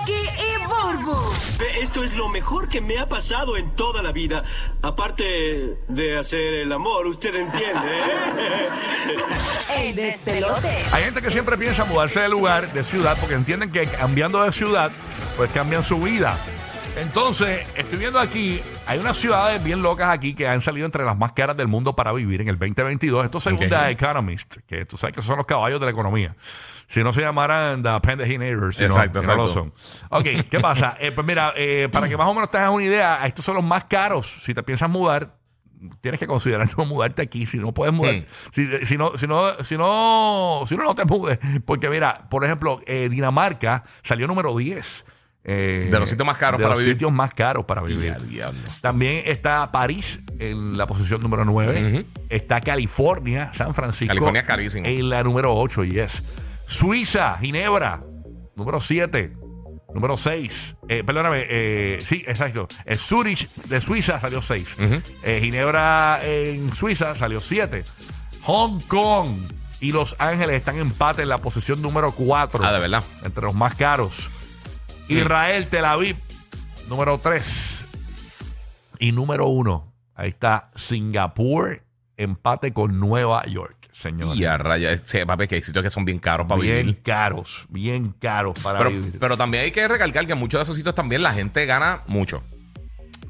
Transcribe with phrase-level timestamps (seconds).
[0.00, 1.16] Rocky y Burbu.
[1.80, 4.44] Esto es lo mejor que me ha pasado en toda la vida.
[4.82, 7.88] Aparte de hacer el amor, usted entiende.
[7.88, 8.68] ¿eh?
[9.88, 10.68] El despelote.
[10.92, 14.52] Hay gente que siempre piensa mudarse de lugar, de ciudad, porque entienden que cambiando de
[14.52, 14.90] ciudad,
[15.36, 16.36] pues cambian su vida.
[16.96, 21.16] Entonces, estoy viendo aquí, hay unas ciudades bien locas aquí que han salido entre las
[21.16, 23.24] más caras del mundo para vivir en el 2022.
[23.24, 23.70] Esto según Ok.
[23.70, 26.34] The Economist, que tú sabes que son los caballos de la economía.
[26.92, 29.72] Si no se llamaran The Pendeginators, si no, Exacto, no lo exacto.
[29.72, 29.72] son.
[30.10, 30.96] Ok, ¿qué pasa?
[31.00, 33.54] Eh, pues mira, eh, para que más o menos te hagas una idea, estos son
[33.54, 34.42] los más caros.
[34.44, 35.36] Si te piensas mudar,
[36.00, 37.46] tienes que considerar no mudarte aquí.
[37.46, 38.24] Si no puedes mudar, Mm.
[38.52, 41.38] si, si no, si no, si no, si no, no te mudes.
[41.64, 45.04] Porque mira, por ejemplo, eh, Dinamarca salió número 10.
[45.44, 46.94] eh, De los sitios más caros de para los vivir.
[46.96, 48.14] sitios más caros para vivir.
[48.82, 51.98] También está París en la posición número 9.
[52.00, 52.04] Ujú.
[52.28, 54.08] Está California, San Francisco.
[54.08, 54.86] California es carísimo.
[54.86, 56.22] En la número 8, yes.
[56.70, 58.02] Suiza, Ginebra,
[58.54, 59.36] número 7.
[59.92, 60.76] Número 6.
[60.88, 62.68] Eh, perdóname, eh, sí, exacto.
[62.84, 64.68] El Zurich de Suiza salió 6.
[64.78, 65.02] Ujú.
[65.24, 67.82] Ginebra en Suiza salió 7.
[68.42, 69.28] Hong Kong
[69.80, 72.64] y Los Ángeles están en empate en la posición número 4.
[72.64, 73.02] Ah, de verdad.
[73.24, 74.30] Entre los más caros.
[75.08, 76.16] Israel, Tel Aviv,
[76.88, 77.80] número 3.
[79.00, 81.82] Y número 1, ahí está Singapur,
[82.16, 84.36] empate con Nueva York, señor.
[84.36, 87.02] Y a raya, sí, papi, que hay sitios que son bien caros para bien vivir.
[87.02, 89.12] caros, bien caros para Pero, vivir.
[89.20, 92.02] pero también hay que recalcar que en muchos de esos sitios también la gente gana
[92.06, 92.42] mucho.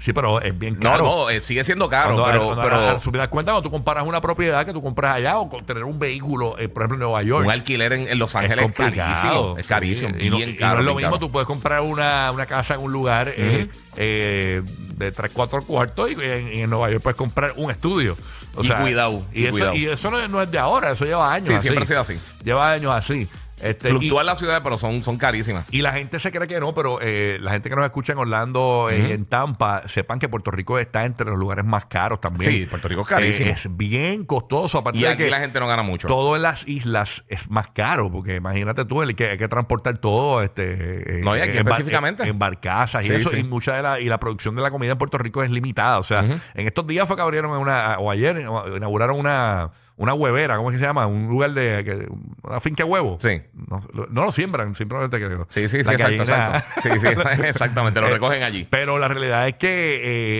[0.00, 1.04] sí, pero es bien No, caro.
[1.04, 4.20] no, eh, sigue siendo caro, Cuando- pero, cuando- pero la cuenta, cuando tú comparas una
[4.20, 7.22] propiedad que tú compras allá o con tener un vehículo, eh, por ejemplo, en Nueva
[7.24, 7.44] York.
[7.44, 9.56] un alquiler en, en Los es Ángeles es, carísimo.
[9.58, 10.78] Es carísimo, Sí, y no, bien y no caro.
[10.78, 11.18] es lo bien mismo, caro.
[11.26, 14.62] tú puedes comprar una, una casa en un lugar eh, eh,
[14.98, 18.16] de 3, 4 cuartos y en, y en Nueva York puedes comprar un estudio.
[18.56, 19.74] O Y cuidado, Y, y eso, cuidado.
[19.74, 21.48] y eso no, es- no es de ahora, eso lleva años.
[21.48, 21.62] Sí, así.
[21.62, 22.16] siempre ha sido así.
[22.44, 23.28] Lleva años así.
[23.62, 25.66] Este, Fluctúan las ciudades, pero son, son carísimas.
[25.72, 28.18] y la gente se cree que no, pero eh, la gente que nos escucha en
[28.18, 29.12] Orlando y Ujú.
[29.12, 32.50] en Tampa, sepan que Puerto Rico está entre los lugares más caros también.
[32.52, 33.50] Sí, Puerto Rico es carísimo.
[33.50, 34.78] Eh, es bien costoso.
[34.78, 36.08] Aparte Y de aquí que la gente no gana mucho.
[36.08, 39.98] todo en las islas es más caro, porque imagínate tú, el que hay que transportar
[39.98, 40.42] todo.
[40.42, 42.22] Este, No, y aquí en específicamente.
[42.22, 43.30] En, en barcazas y eso.
[43.30, 43.38] sí.
[43.38, 45.98] Y mucha de la, y la producción de la comida en Puerto Rico es limitada.
[45.98, 48.38] O sea, en estos días fue que abrieron una, o ayer
[48.76, 49.70] inauguraron una.
[49.98, 51.06] Una huevera, ¿cómo es que se llama?
[51.06, 51.84] Un lugar de.
[51.84, 52.08] Que,
[52.48, 53.18] una finca de huevo.
[53.20, 53.42] Sí.
[53.68, 55.28] No, lo- no lo siembran, simplemente que.
[55.48, 56.64] Sí, sí, sí, exacto, exacto.
[56.82, 57.06] Sí, sí,
[57.44, 58.66] exactamente, lo Eh, recogen allí.
[58.70, 59.96] Pero la realidad es que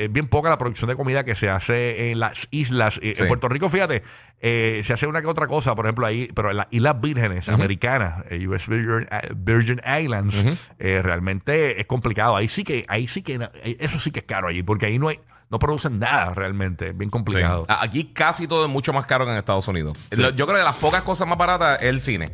[0.00, 2.98] eh, es bien poca la producción de comida que se hace en las islas.
[3.02, 3.22] Eh, Sí.
[3.24, 4.02] En Puerto Rico, fíjate,
[4.40, 7.48] eh, se hace una que otra cosa, por ejemplo, ahí, pero en las Islas Vírgenes
[7.50, 10.34] americanas, eh, US Virgin, Virgin Islands,
[10.78, 12.36] realmente es complicado.
[12.36, 13.38] Ahí sí que, ahí sí que,
[13.78, 15.20] eso sí que es caro allí, porque ahí no hay,
[15.52, 17.66] no producen nada realmente, es bien complicado.
[17.68, 19.96] Aquí casi todo es mucho más caro que en Estados Unidos.
[20.10, 22.30] Yo creo que las pocas cosas más baratas es el cine.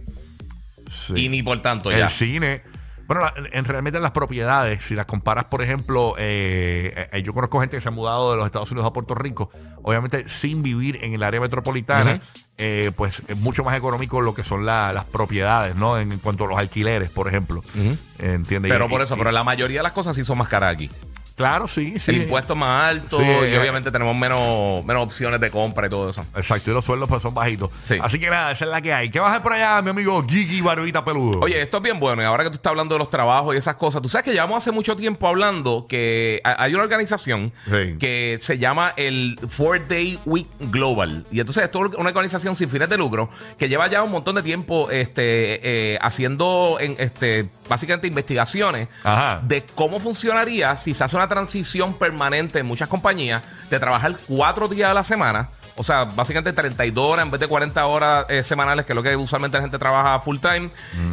[0.91, 1.25] Sí.
[1.25, 2.09] Y ni por tanto el ya.
[2.09, 2.63] cine.
[3.09, 7.59] Bueno, la- en realmente las propiedades, si las comparas, por ejemplo, eh, eh, yo conozco
[7.59, 9.51] gente que se ha mudado de los Estados Unidos a Puerto Rico,
[9.83, 12.21] obviamente sin vivir en el área metropolitana,
[12.59, 15.99] eh, pues es mucho más económico lo que son la- las propiedades, ¿no?
[15.99, 17.61] En, en cuanto a los alquileres, por ejemplo.
[17.61, 17.97] Ujú.
[18.19, 18.71] ¿Entiendes?
[18.71, 20.75] Pero Y- por eso, y- pero la mayoría de las cosas sí son más caras
[20.75, 20.91] aquí.
[21.39, 22.11] Claro, sí, sí.
[22.11, 25.87] El impuesto es más alto Sí, y eh, obviamente tenemos menos, menos opciones de compra
[25.87, 26.27] y todo eso.
[26.37, 27.71] Exacto, y los sueldos pues son bajitos.
[27.83, 27.97] Sí.
[28.03, 29.11] Así que nada, esa es la que hay.
[29.11, 31.41] ¿Qué vas a hacer por allá, mi amigo Gigi Barbita Peludo?
[31.41, 32.21] Oye, esto es bien bueno.
[32.21, 34.33] Y ahora que tú estás hablando de los trabajos y esas cosas, tú sabes que
[34.33, 37.97] llevamos hace mucho tiempo hablando que ha- hay una organización Sí.
[37.99, 41.25] que se llama el Four Day Week Global.
[41.31, 44.35] Y entonces esto es una organización sin fines de lucro que lleva ya un montón
[44.35, 49.41] de tiempo este, eh, haciendo en, este, básicamente investigaciones Ajá.
[49.45, 54.69] de cómo funcionaría si se hace una transición permanente en muchas compañías de trabajar cuatro
[54.69, 55.49] días a la semana
[55.81, 59.03] o sea, básicamente 32 horas en vez de 40 horas eh, semanales, que es lo
[59.05, 60.71] que usualmente la gente trabaja full time,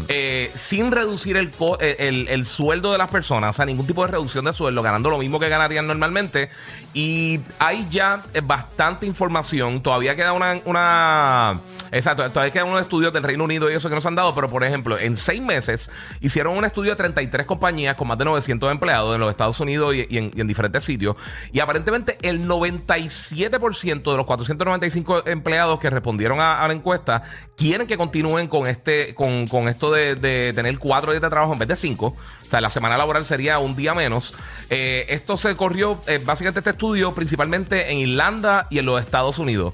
[0.08, 3.86] eh, sin reducir el, co- eh, el, el sueldo de las personas, o sea, ningún
[3.86, 6.50] tipo de reducción de sueldo, ganando lo mismo que ganarían normalmente.
[6.96, 10.60] Y hay ya bastante información, todavía queda una...
[10.66, 11.60] una
[11.92, 14.48] Exacto, todavía quedan unos estudios del Reino Unido y eso que nos han dado, pero
[14.48, 15.90] por ejemplo, en seis meses
[16.22, 19.94] hicieron un estudio de 33 compañías con más de 900 empleados en los Estados Unidos
[19.96, 21.16] y, en, diferentes sitios.
[21.52, 27.24] Y aparentemente el 97% de los 495 empleados que respondieron a, la encuesta
[27.56, 31.54] quieren que continúen con este con, con esto de, de tener cuatro días de trabajo
[31.54, 32.16] en vez de cinco.
[32.46, 34.34] O sea, la semana laboral sería un día menos.
[34.70, 39.40] Eh, esto se corrió, eh, básicamente este estudio, principalmente en Irlanda y en los Estados
[39.40, 39.74] Unidos.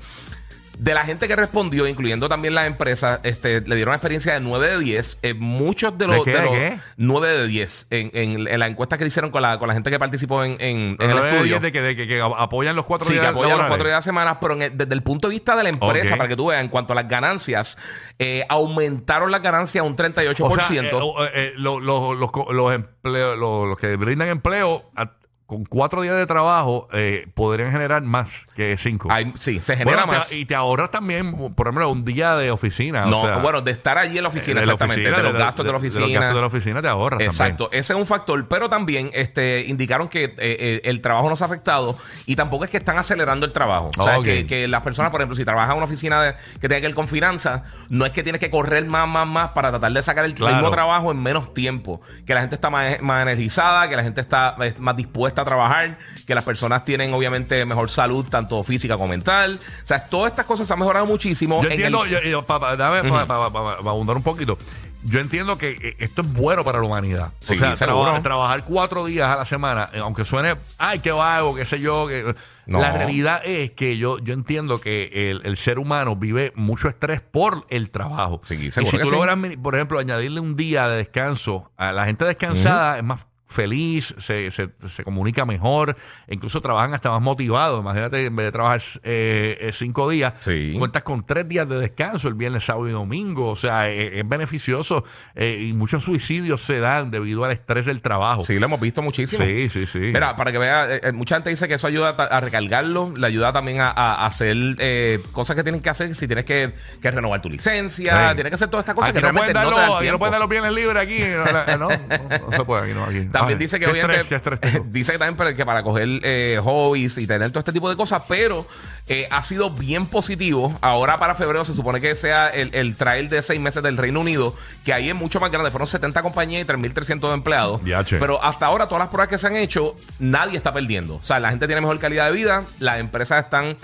[0.79, 4.39] De la gente que respondió, incluyendo también las empresas, este, le dieron una experiencia de
[4.39, 5.19] 9 de 10.
[5.21, 6.79] Eh, muchos de los, ¿De qué, de los qué?
[6.97, 9.91] 9 de 10 en, en- en la encuesta que hicieron con la, con la gente
[9.91, 11.59] que participó en, en- el estudio.
[11.59, 13.69] de que, de que, que apoyan los cuatro Sí, que días apoyan los laborales.
[13.69, 16.13] cuatro días de semana, pero en el- desde el punto de vista de la empresa,
[16.13, 16.17] Ok.
[16.17, 17.77] para que tú veas, en cuanto a las ganancias,
[18.17, 20.97] eh, aumentaron las ganancias un 38%.
[21.03, 24.89] O sea, eh, eh, lo- lo- los, co- los, empleo- lo- los que brindan empleo
[24.95, 25.11] a-
[25.51, 29.09] con cuatro días de trabajo eh, podrían generar más que cinco.
[29.35, 30.31] Sí, se genera Bueno, te- más.
[30.31, 33.03] y te ahorras también, por ejemplo, un día de oficina.
[33.05, 35.23] no, o sea, bueno, de estar allí en la oficina, de la exactamente, oficina, de
[35.33, 36.05] los gastos de, la oficina.
[36.05, 39.09] De los gastos de la oficina te ahorras Exacto, ese es un factor, pero también
[39.13, 42.77] este, indicaron que eh, eh, el trabajo no se ha afectado y tampoco es que
[42.77, 43.91] están acelerando el trabajo.
[43.97, 46.69] O sea, que, que las personas, por ejemplo, si trabajas en una oficina de- que
[46.69, 49.69] tenga que ver con finanzas, no es que tienes que correr más, más, más para
[49.69, 50.55] tratar de sacar el Claro.
[50.55, 51.99] mismo trabajo en menos tiempo.
[52.25, 55.97] Que la gente está más, más energizada, que la gente está eh, más dispuesta trabajar,
[56.25, 59.59] que las personas tienen obviamente mejor salud, tanto física como mental.
[59.83, 61.61] O sea, todas estas cosas se han mejorado muchísimo.
[61.61, 64.23] Yo en entiendo, el- yo- yo, pa- pa- pa- pa- pa- pa- pa abundar un
[64.23, 64.57] poquito.
[65.03, 67.31] Yo entiendo que eh, esto es bueno para la humanidad.
[67.39, 68.03] Sí, o sea, seguro.
[68.05, 71.79] traba- trabajar cuatro días a la semana, eh, aunque suene, ay, qué vago, qué sé
[71.79, 72.07] yo.
[72.07, 72.35] Que...
[72.67, 72.79] No.
[72.79, 77.19] La realidad es que yo, yo entiendo que el, el ser humano vive mucho estrés
[77.19, 78.41] por el trabajo.
[78.45, 79.09] Sí, y si tú sí.
[79.09, 83.25] logras, mi- por ejemplo, añadirle un día de descanso a la gente descansada, es más
[83.51, 85.95] feliz, se, se, se comunica mejor,
[86.27, 87.81] e incluso trabajan hasta más motivados.
[87.81, 90.73] Imagínate, en vez de trabajar eh, eh, cinco días, Sí.
[90.77, 93.49] cuentas con tres días de descanso, el viernes, sábado y domingo.
[93.49, 95.03] O sea, eh, es, beneficioso
[95.35, 98.43] eh, y muchos suicidios se dan debido al estrés del trabajo.
[98.43, 99.43] Sí, lo hemos visto muchísimo.
[99.45, 99.85] sí, sí.
[99.85, 99.99] sí.
[99.99, 103.27] Mira, para que vea, eh, mucha gente dice que eso ayuda a, a recargarlo, le
[103.27, 107.11] ayuda también a, a hacer eh, cosas que tienen que hacer, si tienes que, que
[107.11, 108.35] renovar tu licencia, Sí.
[108.35, 110.49] tienes que hacer todas estas cosas Aquí que no pueden no no pueden dar los
[110.49, 111.19] bienes libres aquí.
[111.19, 113.19] No, la- no, no, no se puede aquí, no, aquí.
[113.41, 114.85] También Ay, dice que qué obviamente estrés, qué estrés tengo.
[114.91, 117.95] dice que también para, que para coger eh, hobbies y tener todo este tipo de
[117.95, 118.65] cosas, pero
[119.07, 120.77] eh, ha sido bien positivo.
[120.81, 124.19] Ahora para febrero se supone que sea el, el trial de seis meses del Reino
[124.19, 124.55] Unido,
[124.85, 125.71] que ahí es mucho más grande.
[125.71, 127.81] Fueron 70 compañías y 3.300 empleados.
[128.09, 131.15] Pero hasta ahora todas las pruebas que se han hecho, nadie está perdiendo.
[131.15, 133.77] O sea, la gente tiene mejor calidad de vida, las empresas están,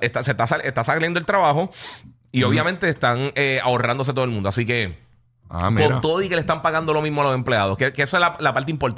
[0.00, 1.70] está, se está, está saliendo el trabajo
[2.30, 4.48] y obviamente están eh, ahorrándose todo el mundo.
[4.48, 5.07] Así que
[5.50, 5.88] Ah, mira.
[5.88, 8.16] con todo y que le están pagando lo mismo a los empleados, que, que eso
[8.16, 8.96] es la, la parte importante.